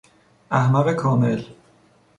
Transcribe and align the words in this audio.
احمق 0.51 0.91
کامل 0.93 1.43